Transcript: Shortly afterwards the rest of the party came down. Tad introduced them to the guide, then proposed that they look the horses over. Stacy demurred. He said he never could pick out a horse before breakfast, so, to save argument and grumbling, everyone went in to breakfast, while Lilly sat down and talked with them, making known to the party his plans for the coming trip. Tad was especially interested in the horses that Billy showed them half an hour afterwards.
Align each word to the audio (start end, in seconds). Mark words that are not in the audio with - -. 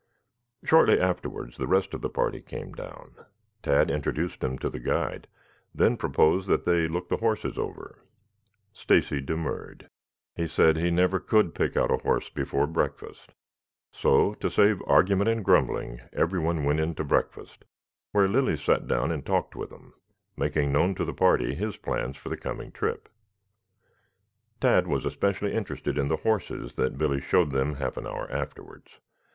Shortly 0.65 0.99
afterwards 0.99 1.57
the 1.57 1.67
rest 1.67 1.93
of 1.93 2.01
the 2.01 2.09
party 2.09 2.41
came 2.41 2.73
down. 2.73 3.11
Tad 3.61 3.91
introduced 3.91 4.39
them 4.39 4.57
to 4.57 4.67
the 4.67 4.79
guide, 4.79 5.27
then 5.75 5.95
proposed 5.95 6.47
that 6.47 6.65
they 6.65 6.87
look 6.87 7.07
the 7.07 7.17
horses 7.17 7.55
over. 7.55 8.03
Stacy 8.73 9.21
demurred. 9.21 9.87
He 10.35 10.47
said 10.47 10.75
he 10.75 10.89
never 10.89 11.19
could 11.19 11.53
pick 11.53 11.77
out 11.77 11.91
a 11.91 11.97
horse 11.97 12.29
before 12.31 12.65
breakfast, 12.65 13.35
so, 13.91 14.33
to 14.39 14.49
save 14.49 14.81
argument 14.87 15.29
and 15.29 15.45
grumbling, 15.45 15.99
everyone 16.13 16.63
went 16.63 16.79
in 16.79 16.95
to 16.95 17.03
breakfast, 17.03 17.63
while 18.11 18.25
Lilly 18.25 18.57
sat 18.57 18.87
down 18.87 19.11
and 19.11 19.23
talked 19.23 19.55
with 19.55 19.69
them, 19.69 19.93
making 20.35 20.71
known 20.71 20.95
to 20.95 21.05
the 21.05 21.13
party 21.13 21.53
his 21.53 21.77
plans 21.77 22.17
for 22.17 22.29
the 22.29 22.35
coming 22.37 22.71
trip. 22.71 23.07
Tad 24.59 24.87
was 24.87 25.05
especially 25.05 25.53
interested 25.53 25.95
in 25.99 26.07
the 26.07 26.17
horses 26.25 26.73
that 26.73 26.97
Billy 26.97 27.21
showed 27.21 27.51
them 27.51 27.75
half 27.75 27.97
an 27.97 28.07
hour 28.07 28.27
afterwards. 28.31 28.89